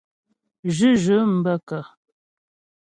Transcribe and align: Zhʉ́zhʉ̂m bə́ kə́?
Zhʉ́zhʉ̂m 0.75 1.31
bə́ 1.43 1.55
kə́? 1.67 1.81